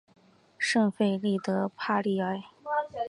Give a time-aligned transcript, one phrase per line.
[0.57, 2.45] 圣费利德帕利埃。